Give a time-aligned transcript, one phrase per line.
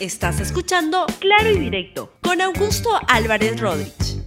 [0.00, 4.22] Estás escuchando Claro y Directo con Augusto Álvarez Rodríguez.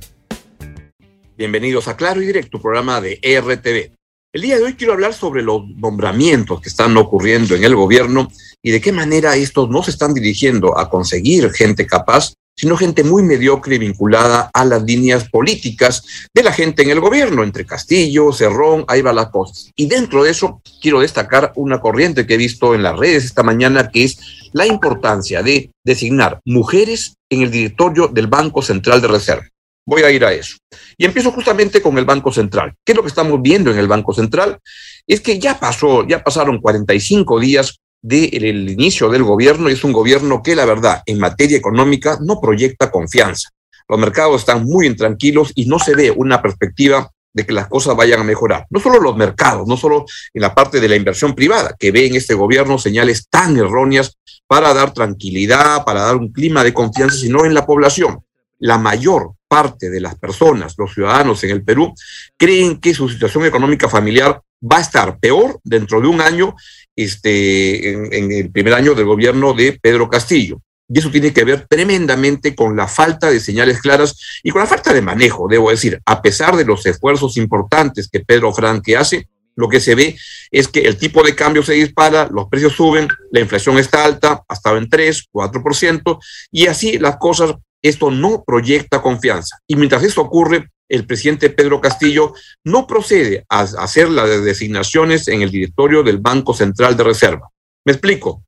[1.37, 3.95] Bienvenidos a Claro y Directo, programa de RTV.
[4.33, 8.27] El día de hoy quiero hablar sobre los nombramientos que están ocurriendo en el gobierno
[8.61, 13.03] y de qué manera estos no se están dirigiendo a conseguir gente capaz, sino gente
[13.03, 16.03] muy mediocre vinculada a las líneas políticas
[16.33, 19.71] de la gente en el gobierno, entre Castillo, Cerrón, ahí va las cosas.
[19.75, 23.43] Y dentro de eso quiero destacar una corriente que he visto en las redes esta
[23.43, 24.19] mañana, que es
[24.53, 29.47] la importancia de designar mujeres en el directorio del Banco Central de Reserva.
[29.85, 30.57] Voy a ir a eso.
[30.97, 32.73] Y empiezo justamente con el Banco Central.
[32.85, 34.59] ¿Qué es lo que estamos viendo en el Banco Central?
[35.07, 39.91] Es que ya pasó, ya pasaron 45 días del inicio del gobierno y es un
[39.91, 43.49] gobierno que la verdad en materia económica no proyecta confianza.
[43.87, 47.95] Los mercados están muy intranquilos y no se ve una perspectiva de que las cosas
[47.95, 48.65] vayan a mejorar.
[48.69, 52.07] No solo los mercados, no solo en la parte de la inversión privada, que ve
[52.07, 57.17] en este gobierno señales tan erróneas para dar tranquilidad, para dar un clima de confianza,
[57.17, 58.23] sino en la población.
[58.59, 61.93] La mayor parte de las personas, los ciudadanos en el Perú,
[62.37, 66.55] creen que su situación económica familiar va a estar peor dentro de un año
[66.95, 70.61] este, en, el primer año del gobierno de Pedro Castillo.
[70.87, 74.67] Y eso tiene que ver tremendamente con la falta de señales claras y con la
[74.67, 76.01] falta de manejo, debo decir.
[76.05, 80.17] A pesar de los esfuerzos importantes que Pedro Franque hace, lo que se ve
[80.49, 84.43] es que el tipo de cambio se dispara, los precios suben, la inflación está alta,
[84.47, 86.19] hasta en 3, 4%,
[86.51, 89.57] y así las cosas, esto no proyecta confianza.
[89.67, 92.33] Y mientras eso ocurre, el presidente Pedro Castillo
[92.65, 97.49] no procede a hacer las designaciones en el directorio del Banco Central de Reserva.
[97.85, 98.43] Me explico,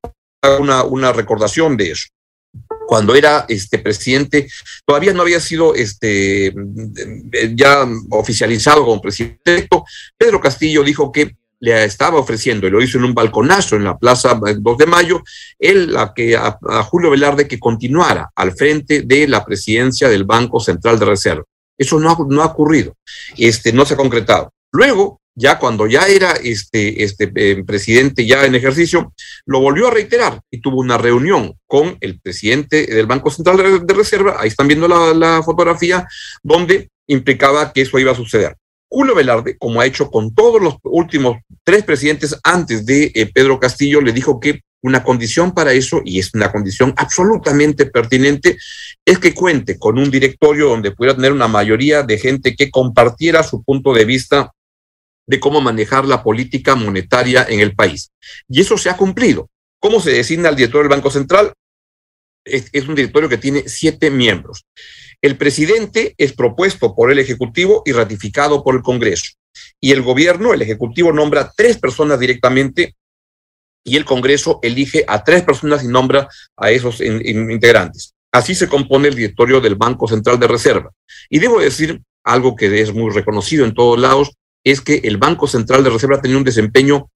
[0.59, 2.09] una, una recordación de eso.
[2.85, 4.49] Cuando era este presidente,
[4.85, 6.53] todavía no había sido este,
[7.55, 9.67] ya oficializado como presidente
[10.17, 13.97] Pedro Castillo dijo que le estaba ofreciendo, y lo hizo en un balconazo en la
[13.97, 15.23] Plaza 2 de Mayo,
[15.57, 20.59] él a, que, a Julio Velarde que continuara al frente de la presidencia del Banco
[20.59, 21.45] Central de Reserva.
[21.77, 22.95] Eso no ha, no ha ocurrido,
[23.37, 24.51] este, no se ha concretado.
[24.71, 29.13] Luego, ya cuando ya era este, este eh, presidente ya en ejercicio,
[29.45, 33.93] lo volvió a reiterar y tuvo una reunión con el presidente del Banco Central de,
[33.93, 36.07] Reserva, ahí están viendo la, fotografía,
[36.43, 38.55] donde implicaba que eso iba a suceder.
[38.89, 43.59] Julio Velarde, como ha hecho con todos los últimos tres presidentes antes de eh, Pedro
[43.59, 48.57] Castillo, le dijo que una condición para eso, y es una condición absolutamente pertinente,
[49.05, 53.43] es que cuente con un directorio donde pudiera tener una mayoría de gente que compartiera
[53.43, 54.51] su punto de vista
[55.25, 58.11] de cómo manejar la política monetaria en el país.
[58.49, 59.49] Y eso se ha cumplido.
[59.79, 61.53] ¿Cómo se designa el director del Banco Central?
[62.45, 64.65] Es, es un directorio que tiene siete miembros.
[65.21, 69.31] El presidente es propuesto por el Ejecutivo y ratificado por el Congreso.
[69.79, 72.95] Y el gobierno, el Ejecutivo, nombra tres personas directamente
[73.83, 76.27] y el Congreso elige a tres personas y nombra
[76.57, 78.13] a esos integrantes.
[78.31, 80.91] Así se compone el directorio del Banco Central de Reserva.
[81.29, 84.31] Y debo decir algo que es muy reconocido en todos lados,
[84.63, 87.09] es que el Banco Central de Reserva ha tenido un desempeño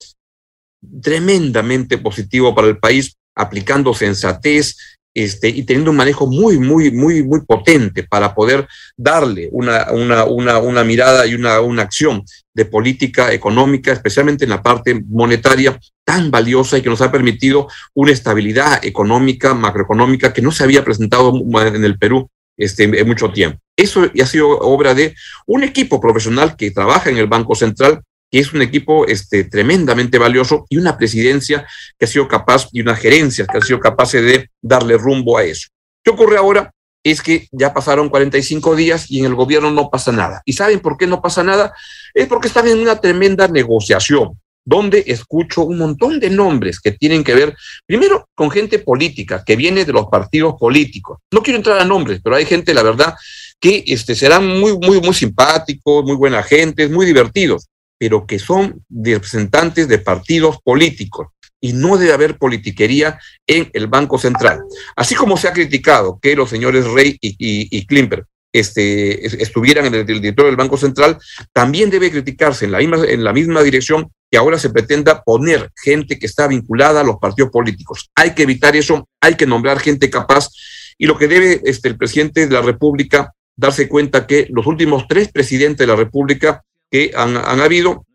[1.01, 4.75] tremendamente positivo para el país, aplicando sensatez,
[5.17, 10.25] este, y teniendo un manejo muy, muy, muy, muy potente para poder darle una, una,
[10.25, 12.23] una, una mirada y una, una acción
[12.53, 17.67] de política económica, especialmente en la parte monetaria, tan valiosa y que nos ha permitido
[17.95, 23.31] una estabilidad económica, macroeconómica, que no se había presentado en el Perú este, en mucho
[23.31, 23.57] tiempo.
[23.75, 25.15] Eso ha sido obra de
[25.47, 30.17] un equipo profesional que trabaja en el Banco Central que es un equipo este, tremendamente
[30.17, 31.65] valioso y una presidencia
[31.97, 35.43] que ha sido capaz y una gerencia que ha sido capaz de darle rumbo a
[35.43, 35.69] eso.
[36.03, 36.71] ¿Qué ocurre ahora?
[37.03, 40.41] Es que ya pasaron 45 días y en el gobierno no pasa nada.
[40.45, 41.73] ¿Y saben por qué no pasa nada?
[42.13, 47.23] Es porque están en una tremenda negociación donde escucho un montón de nombres que tienen
[47.23, 47.55] que ver,
[47.85, 51.19] primero, con gente política, que viene de los partidos políticos.
[51.31, 53.15] No quiero entrar a nombres, pero hay gente, la verdad,
[53.61, 58.83] que este, serán muy, muy, muy simpáticos, muy buena gente, muy divertidos pero que son
[58.89, 61.27] representantes de partidos políticos
[61.59, 64.61] y no debe haber politiquería en el Banco Central.
[64.95, 70.05] Así como se ha criticado que los señores Rey y, Klimper este, estuvieran en el,
[70.05, 71.17] directorio del Banco Central,
[71.53, 75.71] también debe criticarse en la, misma, en la misma dirección que ahora se pretenda poner
[75.75, 78.09] gente que está vinculada a los partidos políticos.
[78.15, 80.49] Hay que evitar eso, hay que nombrar gente capaz
[80.97, 85.07] y lo que debe este, el presidente de la República darse cuenta que los últimos
[85.07, 88.05] tres presidentes de la República que han, habido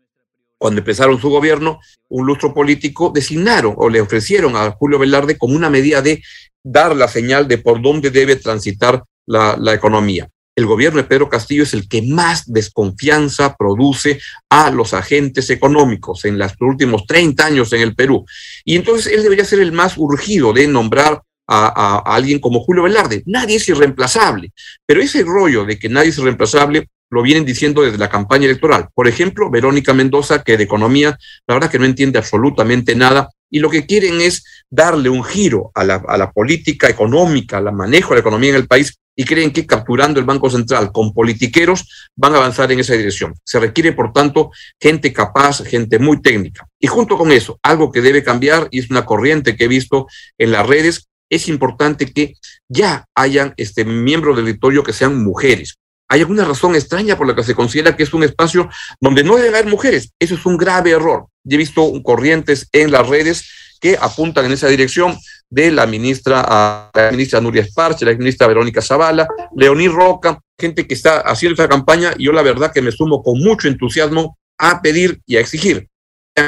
[0.57, 1.79] cuando empezaron su gobierno,
[2.09, 6.23] un lustro político, designaron o le ofrecieron a Julio Velarde como una medida de
[6.63, 10.29] dar la señal de por dónde debe transitar la, economía.
[10.55, 16.25] El gobierno de Pedro Castillo es el que más desconfianza produce a los agentes económicos
[16.25, 18.23] en los últimos 30 años en el Perú.
[18.63, 23.23] Y entonces él debería ser el más urgido de nombrar a, alguien como Julio Velarde.
[23.25, 24.53] Nadie es irreemplazable,
[24.85, 28.89] pero ese rollo de que nadie es irreemplazable lo vienen diciendo desde la campaña electoral.
[28.93, 31.17] Por ejemplo, Verónica Mendoza, que de economía,
[31.47, 35.71] la verdad que no entiende absolutamente nada, y lo que quieren es darle un giro
[35.75, 39.25] a la, a la política económica, al manejo de la economía en el país, y
[39.25, 43.35] creen que capturando el Banco Central con politiqueros van a avanzar en esa dirección.
[43.43, 44.49] Se requiere, por tanto,
[44.81, 46.67] gente capaz, gente muy técnica.
[46.79, 50.07] Y junto con eso, algo que debe cambiar, y es una corriente que he visto
[50.39, 52.35] en las redes, es importante que
[52.67, 55.75] ya hayan este, miembros del directorio que sean mujeres.
[56.13, 58.69] Hay alguna razón extraña por la que se considera que es un espacio
[59.01, 60.11] donde no deben haber mujeres.
[60.19, 61.25] Eso es un grave error.
[61.43, 63.49] He visto corrientes en las redes
[63.81, 65.17] que apuntan en esa dirección
[65.49, 70.93] de la ministra, la ministra Nuria Esparche, la ministra Verónica Zavala, Leoní Roca, gente que
[70.93, 74.83] está haciendo esa campaña y yo la verdad que me sumo con mucho entusiasmo a
[74.83, 75.89] pedir y a exigir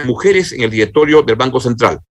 [0.05, 2.01] mujeres en el directorio del Banco Central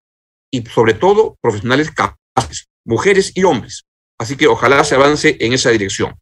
[0.51, 3.85] y sobre todo profesionales capaces, mujeres y hombres.
[4.19, 6.17] Así que ojalá se avance en esa dirección.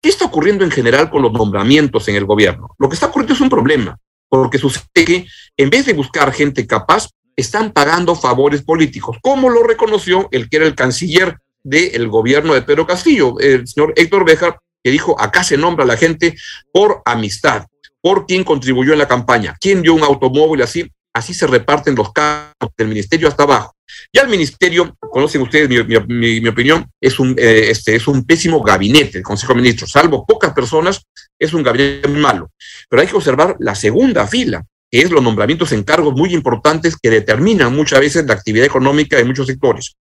[0.00, 2.74] ¿Qué está ocurriendo en general con los nombramientos en el gobierno?
[2.78, 3.98] Lo que está ocurriendo es un problema,
[4.28, 5.26] porque sucede que
[5.56, 10.58] en vez de buscar gente capaz, están pagando favores políticos, como lo reconoció el que
[10.58, 15.42] era el canciller del gobierno de Pedro Castillo, el señor Héctor Bejar, que dijo, acá
[15.42, 16.36] se nombra a la gente
[16.72, 17.66] por amistad,
[18.00, 22.12] por quien contribuyó en la campaña, quien dio un automóvil así, así se reparten los
[22.12, 23.74] cargos del ministerio hasta abajo.
[24.12, 29.18] Ya el ministerio, conocen ustedes mi, opinión, es un, eh, este, es un pésimo gabinete,
[29.18, 31.06] el Consejo de Ministros, salvo pocas personas,
[31.38, 32.50] es un gabinete malo.
[32.88, 36.96] Pero hay que observar la segunda fila, que es los nombramientos en cargos muy importantes
[37.00, 39.96] que determinan muchas veces la actividad económica de muchos sectores.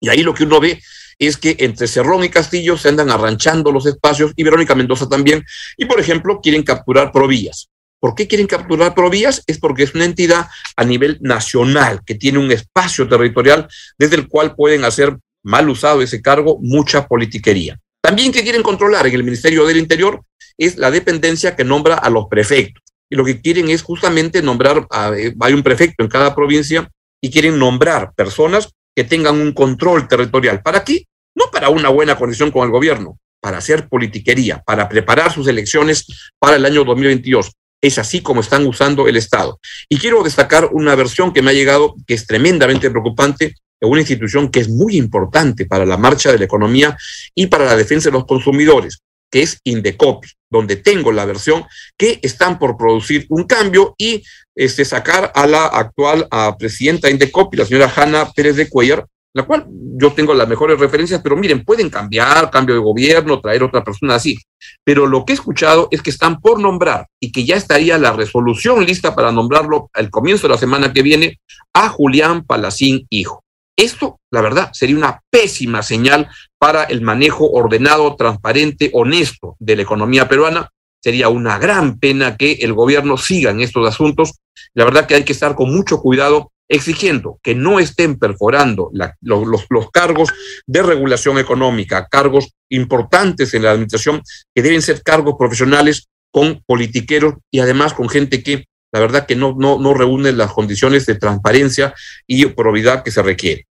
[0.00, 0.80] Y ahí lo que uno ve
[1.18, 5.44] es que entre Cerrón y Castillo se andan arranchando los espacios y Verónica Mendoza también.
[5.76, 7.68] Y, por ejemplo, quieren capturar Provías.
[8.06, 9.42] ¿Por qué quieren capturar Provías?
[9.48, 13.66] Es porque es una entidad a nivel nacional que tiene un espacio territorial
[13.98, 17.80] desde el cual pueden hacer mal usado ese cargo mucha politiquería.
[18.00, 20.22] También que quieren controlar en el Ministerio del Interior
[20.56, 22.80] es la dependencia que nombra a los prefectos.
[23.10, 24.86] Y lo que quieren es justamente nombrar,
[25.16, 26.88] eh, hay un prefecto en cada provincia
[27.20, 30.62] y quieren nombrar personas que tengan un control territorial.
[30.62, 31.06] ¿Para qué?
[31.34, 36.06] No para una buena condición con el gobierno, para hacer politiquería, para preparar sus elecciones
[36.38, 37.50] para el año 2022.
[37.86, 39.60] Es así como están usando el Estado.
[39.88, 44.00] Y quiero destacar una versión que me ha llegado que es tremendamente preocupante de una
[44.00, 46.96] institución que es muy importante para la marcha de la economía
[47.32, 51.64] y para la defensa de los consumidores, que es Indecopi, donde tengo la versión
[51.96, 54.24] que están por producir un cambio y
[54.56, 56.26] este, sacar a la actual
[56.58, 59.06] presidenta Indecopi, la señora Hanna Pérez de Cuellar,
[59.36, 63.62] la cual yo tengo las mejores referencias, pero miren, pueden cambiar, cambio de gobierno, traer
[63.62, 64.38] otra persona así.
[64.82, 68.14] Pero lo que he escuchado es que están por nombrar y que ya estaría la
[68.14, 71.38] resolución lista para nombrarlo al comienzo de la semana que viene
[71.74, 73.44] a Julián Palacín Hijo.
[73.76, 79.82] Esto, la verdad, sería una pésima señal para el manejo ordenado, transparente, honesto de la
[79.82, 80.70] economía peruana.
[81.02, 84.38] Sería una gran pena que el gobierno siga en estos asuntos.
[84.72, 88.90] La verdad que hay que estar con mucho cuidado exigiendo que no estén perforando
[89.20, 90.30] los, los, cargos
[90.66, 94.22] de regulación económica, cargos importantes en la administración,
[94.54, 99.36] que deben ser cargos profesionales con politiqueros y además con gente que la verdad que
[99.36, 101.94] no, no, no reúne las condiciones de transparencia
[102.26, 103.66] y probidad que se requiere.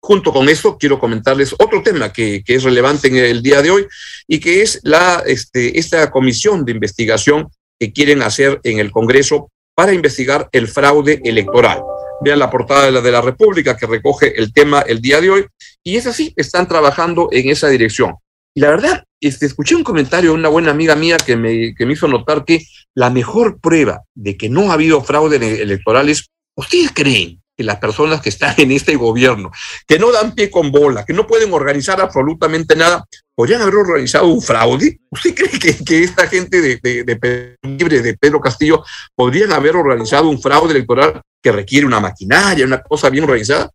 [0.00, 3.70] Junto con eso, quiero comentarles otro tema que, que, es relevante en el día de
[3.70, 3.86] hoy
[4.28, 9.50] y que es la, este, esta comisión de investigación que quieren hacer en el Congreso
[9.74, 11.82] para investigar el fraude electoral.
[12.20, 15.30] Vean la portada de la, de la República que recoge el tema el día de
[15.30, 15.46] hoy.
[15.82, 18.14] Y es así, están trabajando en esa dirección.
[18.54, 21.86] Y la verdad, este, escuché un comentario de una buena amiga mía que me, que
[21.86, 22.62] me hizo notar que
[22.94, 27.78] la mejor prueba de que no ha habido fraude electoral es, ¿ustedes creen que las
[27.78, 29.50] personas que están en este gobierno,
[29.86, 33.04] que no dan pie con bola, que no pueden organizar absolutamente nada,
[33.34, 35.00] podrían haber organizado un fraude?
[35.10, 38.84] ¿Usted cree que, esta gente de, de, de, Libre, de Pedro Castillo,
[39.16, 43.70] podrían haber organizado un fraude electoral que requiere una maquinaria, una cosa bien organizada?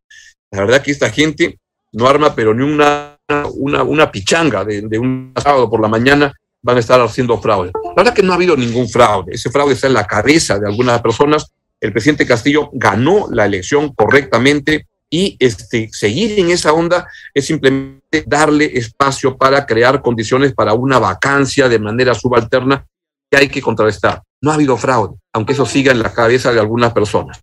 [0.50, 1.60] La verdad que esta gente
[1.92, 3.16] no arma, pero ni una,
[3.54, 6.34] una, una pichanga de, un sábado por la mañana
[6.64, 7.72] van a estar haciendo fraude.
[7.84, 9.36] La verdad que no ha habido ningún fraude.
[9.36, 11.52] Ese fraude está en la cabeza de algunas personas.
[11.80, 18.24] El presidente Castillo ganó la elección correctamente y este, seguir en esa onda es simplemente
[18.26, 22.86] darle espacio para crear condiciones para una vacancia de manera subalterna
[23.30, 24.22] que hay que contrarrestar.
[24.42, 27.42] No ha habido fraude, aunque eso siga en la cabeza de algunas personas.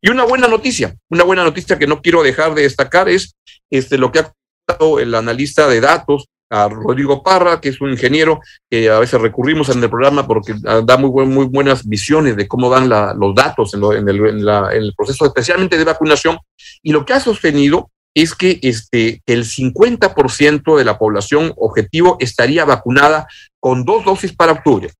[0.00, 3.34] Y una buena noticia, una buena noticia que no quiero dejar de destacar es
[3.70, 4.32] este, lo que ha
[4.66, 9.20] contado el analista de datos a Rodrigo Parra, que es un ingeniero que a veces
[9.20, 13.34] recurrimos en el programa porque da muy, muy buenas visiones de cómo van la, los
[13.34, 16.38] datos en, lo, en, el, en, la, en, el, proceso, especialmente de vacunación.
[16.82, 22.64] Y lo que ha sostenido es que este, el 50% de la población objetivo estaría
[22.64, 23.26] vacunada
[23.58, 24.90] con dos dosis para octubre.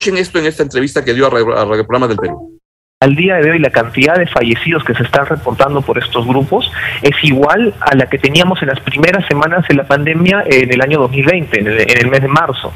[0.00, 2.57] Escuchen esto en esta entrevista que dio a Radio Programa del Perú
[3.00, 6.68] al día de hoy la cantidad de fallecidos que se están reportando por estos grupos
[7.00, 10.82] es igual a la que teníamos en las primeras semanas de la pandemia en el
[10.82, 12.72] año 2020, en el, mes de marzo.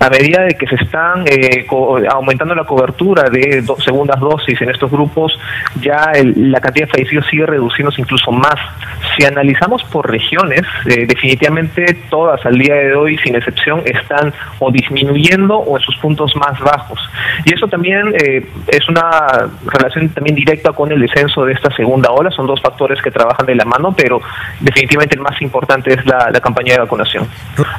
[0.00, 1.64] A medida de que se están eh,
[2.10, 5.38] aumentando la cobertura de segundas dosis en estos grupos,
[5.80, 8.56] ya la cantidad de fallecidos sigue reduciéndose incluso más.
[9.16, 14.72] Si analizamos por regiones, eh, definitivamente todas al día de hoy, sin excepción, están o
[14.72, 16.98] disminuyendo o en sus puntos más bajos.
[17.44, 22.10] Y eso también eh, es una relación también directa con el descenso de esta segunda
[22.10, 22.30] ola.
[22.30, 24.20] Son dos factores que trabajan de la mano, pero
[24.60, 27.28] definitivamente el más importante es la, campaña de vacunación.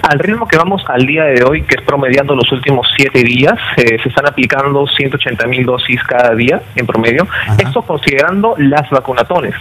[0.03, 3.59] Al ritmo que vamos al día de hoy, que es promediando los últimos siete días,
[3.77, 7.27] eh, se están aplicando 180 mil dosis cada día en promedio.
[7.57, 9.53] Esto considerando las vacunatones.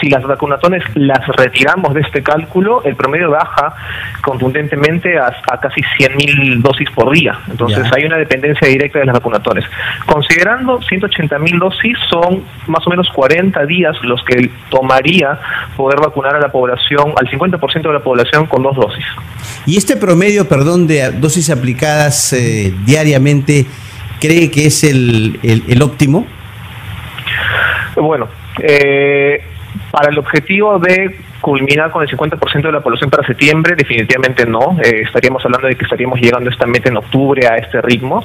[0.00, 3.74] Si las vacunatones las retiramos de este cálculo, el promedio baja
[4.22, 7.38] contundentemente a, casi 100 mil dosis por día.
[7.50, 9.64] Entonces hay una dependencia directa de las vacunatones.
[10.06, 15.38] Considerando 180 mil dosis, son más o menos 40 días los que tomaría
[15.76, 19.04] poder vacunar a la población, al 50% de la población con dos dosis.
[19.66, 23.66] ¿Y este promedio, perdón, de dosis aplicadas eh, diariamente,
[24.20, 26.26] cree que es el, el, óptimo?
[27.96, 28.28] Bueno,
[28.58, 29.42] eh,
[29.90, 34.76] para el objetivo de culminar con el 50% de la población para septiembre, definitivamente no.
[34.82, 38.24] Eh, estaríamos hablando de que estaríamos llegando esta meta en octubre a este ritmo.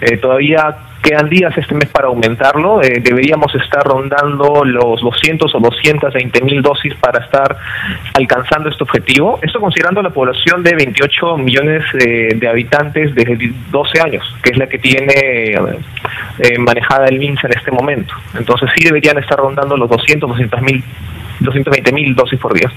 [0.00, 2.82] Eh, todavía quedan días este mes para aumentarlo.
[2.82, 7.56] Eh, deberíamos estar rondando los 200 o 220 mil dosis para estar
[8.14, 9.38] alcanzando este objetivo.
[9.40, 14.66] Esto considerando la población de 28 millones de habitantes desde 12 años, que es la
[14.68, 15.54] que tiene
[16.58, 18.14] manejada el MINSA en este momento.
[18.36, 20.84] Entonces sí deberían estar rondando los 200, 200 mil
[21.40, 22.72] 220 mil dosis por día.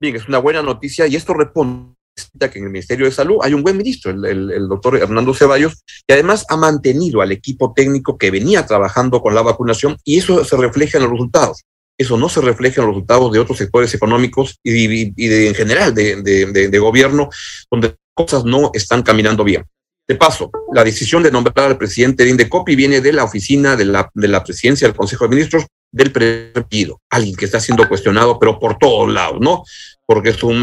[0.00, 1.99] Bien, es una buena noticia y esto responde
[2.38, 6.14] que en el Ministerio de Salud hay un buen ministro, el, doctor Hernando Ceballos, que
[6.14, 10.56] además ha mantenido al equipo técnico que venía trabajando con la vacunación y eso se
[10.56, 11.62] refleja en los resultados.
[11.98, 16.78] Eso no se refleja en los resultados de otros sectores económicos y, en general de,
[16.78, 17.28] gobierno,
[17.70, 19.64] donde cosas no están caminando bien.
[20.08, 23.84] De paso, la decisión de nombrar al presidente de Indecopi viene de la oficina de
[23.84, 28.38] la, de la presidencia del Consejo de Ministros, del partido, alguien que está siendo cuestionado,
[28.38, 29.64] pero por todos lados, ¿no?
[30.06, 30.58] Porque es un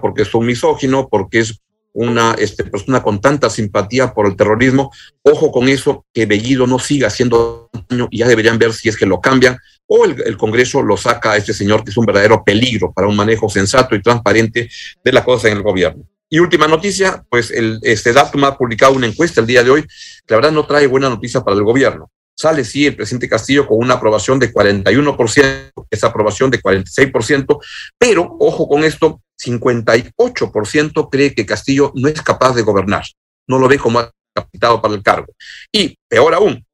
[0.00, 1.60] porque es un misógino, porque es
[1.92, 4.92] una este, persona con tanta simpatía por el terrorismo.
[5.22, 8.96] Ojo con eso, que Bellido no siga haciendo daño y ya deberían ver si es
[8.96, 12.42] que lo cambian o el, Congreso lo saca a este señor que es un verdadero
[12.42, 14.68] peligro para un manejo sensato y transparente
[15.04, 16.04] de las cosas en el gobierno.
[16.28, 19.82] Y última noticia, pues el, este Datum ha publicado una encuesta el día de hoy
[19.82, 22.10] que la verdad no trae buena noticia para el gobierno.
[22.36, 27.60] Sale, sí, el presidente Castillo con una aprobación de 41%, esa aprobación de 46%,
[27.96, 33.04] pero ojo con esto, 58% cree que Castillo no es capaz de gobernar,
[33.48, 34.02] no lo ve como
[34.34, 35.32] capitado para el cargo.
[35.72, 36.64] Y peor aún,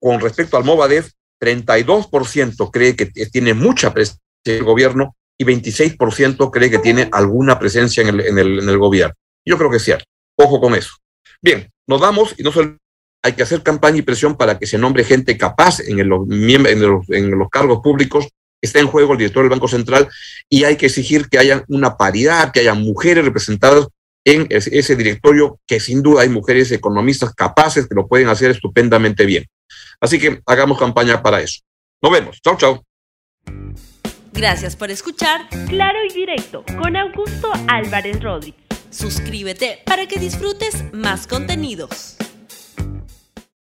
[0.00, 6.50] con respecto al Movadef, 32% cree que tiene mucha presencia en el gobierno y 26%
[6.50, 9.14] cree que tiene alguna presencia en el, en el, en el gobierno.
[9.44, 10.04] Yo creo que es cierto.
[10.36, 10.94] Ojo con eso.
[11.40, 12.76] Bien, nos vamos y no solo
[13.22, 16.80] hay que hacer campaña y presión para que se nombre gente capaz en, el, en,
[16.80, 18.28] los, en los cargos públicos.
[18.60, 20.08] Está en juego el director del Banco Central
[20.48, 23.88] y hay que exigir que haya una paridad, que haya mujeres representadas
[24.24, 29.26] en ese directorio, que sin duda hay mujeres economistas capaces que lo pueden hacer estupendamente
[29.26, 29.46] bien.
[30.00, 31.60] Así que hagamos campaña para eso.
[32.00, 32.40] Nos vemos.
[32.40, 32.84] Chao, chao.
[34.32, 38.62] Gracias por escuchar Claro y Directo con Augusto Álvarez Rodríguez.
[38.90, 42.16] Suscríbete para que disfrutes más contenidos.